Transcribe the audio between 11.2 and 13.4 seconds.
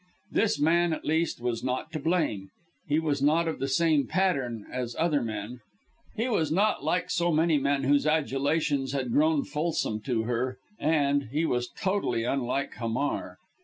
he was totally unlike Hamar.